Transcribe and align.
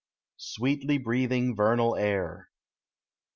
SWEETLY 0.37 0.97
BREATHING, 0.97 1.55
VERNAL 1.55 1.95
AIR. 1.95 2.49